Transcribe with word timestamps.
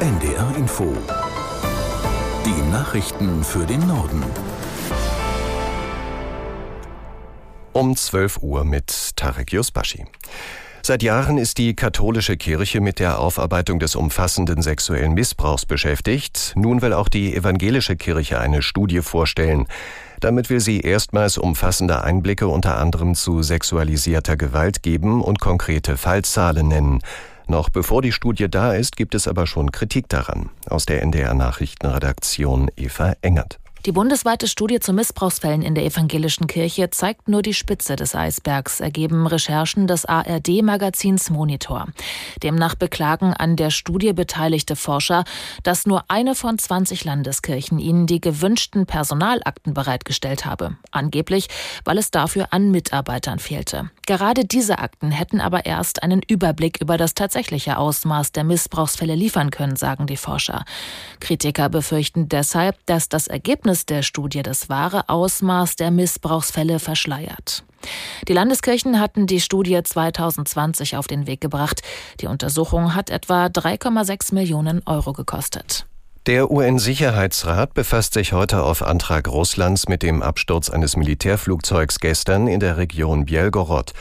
NDR 0.00 0.54
Info. 0.56 0.96
Die 2.46 2.70
Nachrichten 2.70 3.42
für 3.42 3.66
den 3.66 3.84
Norden. 3.84 4.22
Um 7.72 7.96
12 7.96 8.38
Uhr 8.40 8.64
mit 8.64 9.16
Tarek 9.16 9.52
Yusbashi. 9.52 10.04
Seit 10.82 11.02
Jahren 11.02 11.36
ist 11.36 11.58
die 11.58 11.74
katholische 11.74 12.36
Kirche 12.36 12.80
mit 12.80 13.00
der 13.00 13.18
Aufarbeitung 13.18 13.80
des 13.80 13.96
umfassenden 13.96 14.62
sexuellen 14.62 15.14
Missbrauchs 15.14 15.66
beschäftigt. 15.66 16.52
Nun 16.54 16.80
will 16.80 16.92
auch 16.92 17.08
die 17.08 17.34
evangelische 17.34 17.96
Kirche 17.96 18.38
eine 18.38 18.62
Studie 18.62 19.00
vorstellen. 19.00 19.66
Damit 20.20 20.48
will 20.48 20.60
sie 20.60 20.78
erstmals 20.78 21.38
umfassende 21.38 22.04
Einblicke 22.04 22.46
unter 22.46 22.78
anderem 22.78 23.16
zu 23.16 23.42
sexualisierter 23.42 24.36
Gewalt 24.36 24.84
geben 24.84 25.22
und 25.24 25.40
konkrete 25.40 25.96
Fallzahlen 25.96 26.68
nennen. 26.68 27.00
Noch 27.50 27.70
bevor 27.70 28.02
die 28.02 28.12
Studie 28.12 28.50
da 28.50 28.74
ist, 28.74 28.98
gibt 28.98 29.14
es 29.14 29.26
aber 29.26 29.46
schon 29.46 29.72
Kritik 29.72 30.06
daran. 30.10 30.50
Aus 30.68 30.84
der 30.84 31.00
NDR 31.02 31.32
Nachrichtenredaktion 31.32 32.70
Eva 32.76 33.14
Engert. 33.22 33.58
Die 33.86 33.92
bundesweite 33.92 34.48
Studie 34.48 34.80
zu 34.80 34.92
Missbrauchsfällen 34.92 35.62
in 35.62 35.76
der 35.76 35.84
evangelischen 35.84 36.48
Kirche 36.48 36.90
zeigt 36.90 37.28
nur 37.28 37.42
die 37.42 37.54
Spitze 37.54 37.94
des 37.94 38.14
Eisbergs, 38.14 38.80
ergeben 38.80 39.26
Recherchen 39.26 39.86
des 39.86 40.04
ARD-Magazins 40.04 41.30
Monitor. 41.30 41.86
Demnach 42.42 42.74
beklagen 42.74 43.32
an 43.34 43.54
der 43.54 43.70
Studie 43.70 44.12
beteiligte 44.12 44.74
Forscher, 44.74 45.24
dass 45.62 45.86
nur 45.86 46.04
eine 46.08 46.34
von 46.34 46.58
20 46.58 47.04
Landeskirchen 47.04 47.78
ihnen 47.78 48.08
die 48.08 48.20
gewünschten 48.20 48.84
Personalakten 48.84 49.74
bereitgestellt 49.74 50.44
habe. 50.44 50.76
Angeblich, 50.90 51.48
weil 51.84 51.98
es 51.98 52.10
dafür 52.10 52.48
an 52.50 52.72
Mitarbeitern 52.72 53.38
fehlte. 53.38 53.90
Gerade 54.06 54.44
diese 54.44 54.80
Akten 54.80 55.12
hätten 55.12 55.40
aber 55.40 55.66
erst 55.66 56.02
einen 56.02 56.22
Überblick 56.26 56.80
über 56.80 56.96
das 56.96 57.14
tatsächliche 57.14 57.78
Ausmaß 57.78 58.32
der 58.32 58.42
Missbrauchsfälle 58.42 59.14
liefern 59.14 59.50
können, 59.50 59.76
sagen 59.76 60.06
die 60.06 60.16
Forscher. 60.16 60.64
Kritiker 61.20 61.68
befürchten 61.68 62.28
deshalb, 62.28 62.76
dass 62.86 63.08
das 63.08 63.28
Ergebnis 63.28 63.67
Ergebnis 63.68 63.84
der 63.84 64.02
Studie 64.02 64.42
das 64.42 64.70
wahre 64.70 65.10
Ausmaß 65.10 65.76
der 65.76 65.90
Missbrauchsfälle 65.90 66.78
verschleiert. 66.78 67.64
Die 68.26 68.32
Landeskirchen 68.32 68.98
hatten 68.98 69.26
die 69.26 69.40
Studie 69.40 69.78
2020 69.82 70.96
auf 70.96 71.06
den 71.06 71.26
Weg 71.26 71.42
gebracht. 71.42 71.82
Die 72.20 72.28
Untersuchung 72.28 72.94
hat 72.94 73.10
etwa 73.10 73.46
3,6 73.46 74.32
Millionen 74.32 74.80
Euro 74.86 75.12
gekostet. 75.12 75.86
Der 76.26 76.50
UN-Sicherheitsrat 76.50 77.74
befasst 77.74 78.14
sich 78.14 78.32
heute 78.32 78.62
auf 78.62 78.82
Antrag 78.82 79.28
Russlands 79.28 79.86
mit 79.86 80.02
dem 80.02 80.22
Absturz 80.22 80.70
eines 80.70 80.96
Militärflugzeugs 80.96 82.00
gestern 82.00 82.48
in 82.48 82.60
der 82.60 82.78
Region 82.78 83.26
Bielgorod. 83.26 83.92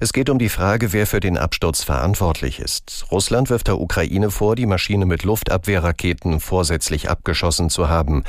Es 0.00 0.12
geht 0.12 0.28
um 0.28 0.38
die 0.38 0.50
Frage, 0.50 0.92
wer 0.92 1.06
für 1.06 1.20
den 1.20 1.38
Absturz 1.38 1.82
verantwortlich 1.82 2.58
ist. 2.58 3.06
Russland 3.10 3.48
wirft 3.48 3.68
der 3.68 3.80
Ukraine 3.80 4.30
vor, 4.30 4.54
die 4.54 4.66
Maschine 4.66 5.06
mit 5.06 5.22
Luftabwehrraketen 5.22 6.40
vorsätzlich 6.40 7.08
abgeschossen 7.08 7.70
zu 7.70 7.88
haben. 7.88 8.24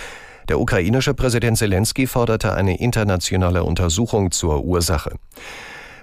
Der 0.47 0.59
ukrainische 0.59 1.13
Präsident 1.13 1.57
Zelensky 1.57 2.05
forderte 2.05 2.53
eine 2.53 2.79
internationale 2.79 3.63
Untersuchung 3.63 4.31
zur 4.31 4.63
Ursache. 4.63 5.15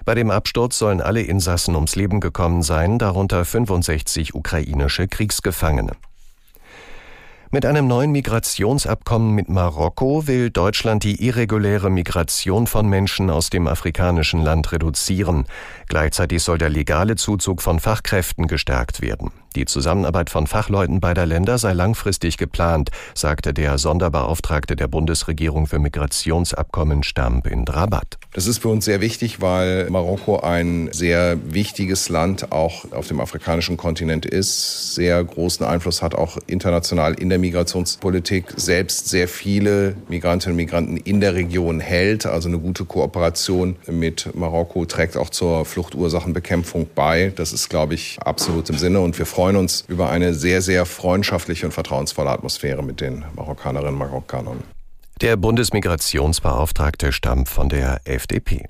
Bei 0.05 0.15
dem 0.15 0.31
Absturz 0.31 0.77
sollen 0.77 0.99
alle 0.99 1.21
Insassen 1.21 1.75
ums 1.75 1.95
Leben 1.95 2.19
gekommen 2.19 2.61
sein, 2.61 2.99
darunter 2.99 3.45
65 3.45 4.35
ukrainische 4.35 5.07
Kriegsgefangene. 5.07 5.93
Mit 7.51 7.67
einem 7.67 7.87
neuen 7.87 8.11
Migrationsabkommen 8.11 9.35
mit 9.35 9.47
Marokko 9.47 10.27
will 10.27 10.49
Deutschland 10.49 11.03
die 11.03 11.23
irreguläre 11.23 11.91
Migration 11.91 12.65
von 12.65 12.89
Menschen 12.89 13.29
aus 13.29 13.51
dem 13.51 13.67
afrikanischen 13.67 14.41
Land 14.41 14.71
reduzieren. 14.71 15.45
Gleichzeitig 15.87 16.41
soll 16.41 16.57
der 16.57 16.69
legale 16.69 17.15
Zuzug 17.15 17.61
von 17.61 17.79
Fachkräften 17.79 18.47
gestärkt 18.47 19.01
werden. 19.01 19.31
Die 19.55 19.65
Zusammenarbeit 19.65 20.31
von 20.31 20.47
Fachleuten 20.47 20.99
beider 20.99 21.27
Länder 21.27 21.59
sei 21.59 21.73
langfristig 21.73 22.37
geplant, 22.37 22.89
sagte 23.13 23.53
der 23.53 23.77
Sonderbeauftragte 23.77 24.75
der 24.75 24.87
Bundesregierung 24.87 25.67
für 25.67 25.77
Migrationsabkommen 25.77 27.03
Stamp 27.03 27.45
in 27.45 27.67
Rabat. 27.67 28.17
Das 28.33 28.47
ist 28.47 28.63
für 28.63 28.69
uns 28.69 28.85
sehr 28.85 28.99
wichtig, 28.99 29.41
weil 29.41 29.87
Marokko 29.91 30.39
ein 30.39 30.89
sehr 30.91 31.37
wichtiges 31.53 32.09
Land 32.09 32.51
auch 32.51 32.91
auf 32.91 33.07
dem 33.07 33.19
afrikanischen 33.19 33.77
Kontinent 33.77 34.25
ist, 34.25 34.95
sehr 34.95 35.23
großen 35.23 35.63
Einfluss 35.63 36.01
hat 36.01 36.15
auch 36.15 36.37
international 36.47 37.13
in 37.13 37.29
der 37.29 37.37
Migrationspolitik, 37.37 38.53
selbst 38.55 39.09
sehr 39.09 39.27
viele 39.27 39.95
Migrantinnen 40.09 40.53
und 40.53 40.57
Migranten 40.57 40.97
in 40.97 41.21
der 41.21 41.35
Region 41.35 41.79
hält. 41.79 42.25
Also 42.25 42.49
eine 42.49 42.57
gute 42.57 42.85
Kooperation 42.85 43.75
mit 43.87 44.33
Marokko 44.33 44.85
trägt 44.85 45.15
auch 45.15 45.29
zur 45.29 45.63
Fluchtursachenbekämpfung 45.65 46.87
bei. 46.95 47.31
Das 47.35 47.53
ist, 47.53 47.69
glaube 47.69 47.93
ich, 47.93 48.17
absolut 48.23 48.67
im 48.71 48.79
Sinne 48.79 48.99
und 48.99 49.19
wir 49.19 49.27
freuen 49.27 49.42
freuen 49.43 49.57
uns 49.57 49.83
über 49.89 50.09
eine 50.09 50.33
sehr, 50.33 50.61
sehr 50.61 50.85
freundschaftliche 50.85 51.65
und 51.65 51.73
vertrauensvolle 51.73 52.29
Atmosphäre 52.29 52.81
mit 52.81 53.01
den 53.01 53.25
Marokkanerinnen 53.35 53.95
und 53.95 53.99
Marokkanern. 53.99 54.63
Der 55.19 55.35
Bundesmigrationsbeauftragte 55.35 57.11
stammt 57.11 57.49
von 57.49 57.67
der 57.67 57.99
FDP. 58.05 58.69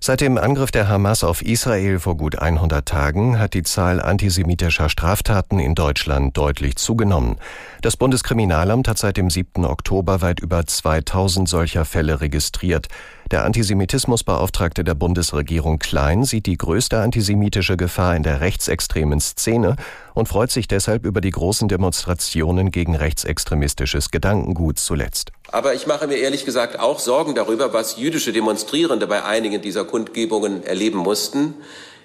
Seit 0.00 0.20
dem 0.20 0.38
Angriff 0.38 0.70
der 0.70 0.88
Hamas 0.88 1.24
auf 1.24 1.42
Israel 1.42 1.98
vor 1.98 2.16
gut 2.16 2.38
100 2.38 2.86
Tagen 2.86 3.38
hat 3.38 3.54
die 3.54 3.64
Zahl 3.64 4.00
antisemitischer 4.00 4.88
Straftaten 4.88 5.58
in 5.58 5.74
Deutschland 5.74 6.36
deutlich 6.36 6.76
zugenommen. 6.76 7.36
Das 7.82 7.96
Bundeskriminalamt 7.96 8.86
hat 8.86 8.98
seit 8.98 9.16
dem 9.16 9.28
7. 9.28 9.64
Oktober 9.64 10.22
weit 10.22 10.38
über 10.38 10.64
2000 10.64 11.48
solcher 11.48 11.84
Fälle 11.84 12.20
registriert. 12.20 12.86
Der 13.32 13.44
Antisemitismusbeauftragte 13.44 14.84
der 14.84 14.94
Bundesregierung 14.94 15.78
Klein 15.80 16.24
sieht 16.24 16.46
die 16.46 16.56
größte 16.56 17.00
antisemitische 17.00 17.76
Gefahr 17.76 18.14
in 18.14 18.22
der 18.22 18.40
rechtsextremen 18.40 19.20
Szene 19.20 19.76
und 20.14 20.28
freut 20.28 20.52
sich 20.52 20.68
deshalb 20.68 21.04
über 21.04 21.20
die 21.20 21.32
großen 21.32 21.68
Demonstrationen 21.68 22.70
gegen 22.70 22.94
rechtsextremistisches 22.94 24.10
Gedankengut 24.10 24.78
zuletzt. 24.78 25.32
Aber 25.50 25.72
ich 25.74 25.86
mache 25.86 26.06
mir 26.06 26.16
ehrlich 26.16 26.44
gesagt 26.44 26.78
auch 26.78 26.98
Sorgen 26.98 27.34
darüber, 27.34 27.72
was 27.72 27.96
jüdische 27.96 28.32
Demonstrierende 28.32 29.06
bei 29.06 29.24
einigen 29.24 29.62
dieser 29.62 29.84
Kundgebungen 29.84 30.62
erleben 30.62 30.98
mussten. 30.98 31.54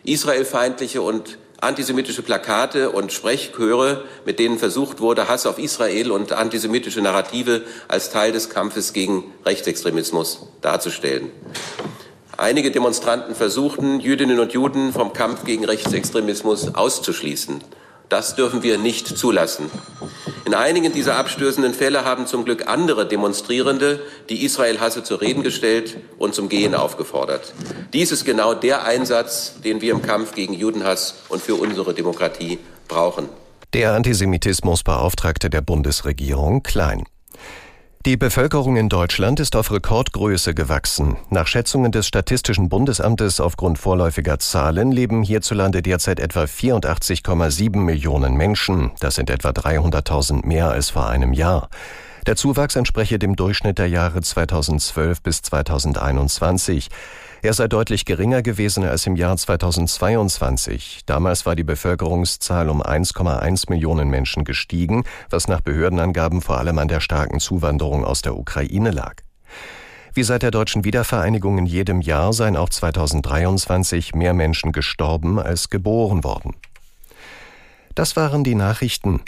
Israelfeindliche 0.06 1.02
und 1.02 1.38
antisemitische 1.60 2.22
Plakate 2.22 2.92
und 2.92 3.12
Sprechchöre, 3.12 4.06
mit 4.26 4.40
denen 4.40 4.60
versucht 4.60 5.02
wurde, 5.02 5.28
Hass 5.28 5.46
auf 5.46 5.60
Israel 5.60 6.12
und 6.12 6.32
antisemitische 6.32 7.02
Narrative 7.02 7.64
als 7.88 8.10
Teil 8.10 8.32
des 8.32 8.50
Kampfes 8.50 8.94
gegen 8.94 9.26
Rechtsextremismus 9.46 10.48
darzustellen. 10.62 11.32
Einige 12.38 12.72
Demonstranten 12.72 13.36
versuchten, 13.36 14.00
Jüdinnen 14.00 14.40
und 14.40 14.54
Juden 14.54 14.92
vom 14.94 15.14
Kampf 15.14 15.44
gegen 15.44 15.66
Rechtsextremismus 15.66 16.76
auszuschließen. 16.76 17.62
Das 18.10 18.36
dürfen 18.36 18.64
wir 18.64 18.78
nicht 18.78 19.18
zulassen. 19.18 19.70
In 20.46 20.54
einigen 20.54 20.92
dieser 20.92 21.16
abstößenden 21.16 21.74
Fälle 21.74 22.04
haben 22.04 22.28
zum 22.28 22.44
Glück 22.44 22.68
andere 22.68 23.08
Demonstrierende 23.08 24.02
die 24.30 24.44
Israel-Hasse 24.44 25.04
zur 25.04 25.22
Reden 25.22 25.42
gestellt 25.42 25.98
und 26.18 26.36
zum 26.36 26.50
Gehen 26.50 26.76
aufgefordert. 26.76 27.54
Dies 27.94 28.12
ist 28.12 28.26
genau 28.26 28.54
der 28.54 28.84
Einsatz, 28.84 29.56
den 29.64 29.80
wir 29.80 29.94
im 29.94 30.02
Kampf 30.02 30.36
gegen 30.36 30.54
Judenhass 30.54 31.16
und 31.30 31.42
für 31.42 31.56
unsere 31.56 31.94
Demokratie 31.94 32.60
brauchen. 32.90 33.30
Der 33.74 33.94
Antisemitismusbeauftragte 33.94 35.50
der 35.50 35.62
Bundesregierung 35.62 36.62
Klein. 36.62 37.06
Die 38.06 38.18
Bevölkerung 38.18 38.76
in 38.76 38.90
Deutschland 38.90 39.40
ist 39.40 39.56
auf 39.56 39.72
Rekordgröße 39.72 40.54
gewachsen. 40.54 41.16
Nach 41.30 41.48
Schätzungen 41.48 41.94
des 41.94 42.06
Statistischen 42.06 42.68
Bundesamtes 42.68 43.40
aufgrund 43.40 43.80
vorläufiger 43.80 44.40
Zahlen 44.40 44.92
leben 44.92 45.24
hierzulande 45.24 45.82
derzeit 45.82 46.20
etwa 46.20 46.44
84,7 46.44 47.78
Millionen 47.78 48.36
Menschen. 48.36 48.92
Das 49.00 49.16
sind 49.16 49.30
etwa 49.30 49.52
300.000 49.52 50.46
mehr 50.46 50.70
als 50.70 50.90
vor 50.90 51.08
einem 51.08 51.32
Jahr. 51.32 51.70
Der 52.28 52.36
Zuwachs 52.36 52.76
entspreche 52.76 53.20
dem 53.20 53.38
Durchschnitt 53.38 53.78
der 53.78 53.88
Jahre 53.88 54.22
2012 54.22 55.22
bis 55.22 55.42
2021. 55.42 56.90
Er 57.44 57.52
sei 57.52 57.68
deutlich 57.68 58.06
geringer 58.06 58.42
gewesen 58.42 58.86
als 58.86 59.06
im 59.06 59.18
Jahr 59.18 59.36
2022. 59.36 61.02
Damals 61.06 61.46
war 61.46 61.58
die 61.58 61.66
Bevölkerungszahl 61.66 62.70
um 62.70 62.82
1,1 62.82 63.70
Millionen 63.70 64.10
Menschen 64.10 64.46
gestiegen, 64.46 65.04
was 65.30 65.50
nach 65.50 65.60
Behördenangaben 65.60 66.42
vor 66.42 66.58
allem 66.58 66.78
an 66.78 66.88
der 66.88 67.02
starken 67.02 67.42
Zuwanderung 67.42 68.06
aus 68.06 68.22
der 68.22 68.38
Ukraine 68.38 68.92
lag. 68.92 69.16
Wie 70.14 70.24
seit 70.24 70.42
der 70.42 70.52
deutschen 70.52 70.86
Wiedervereinigung 70.86 71.58
in 71.58 71.66
jedem 71.66 72.00
Jahr 72.00 72.32
seien 72.32 72.56
auch 72.56 72.70
2023 72.70 74.16
mehr 74.16 74.34
Menschen 74.34 74.72
gestorben 74.72 75.38
als 75.38 75.70
geboren 75.70 76.24
worden. 76.24 76.56
Das 77.94 78.16
waren 78.16 78.46
die 78.46 78.56
Nachrichten. 78.56 79.20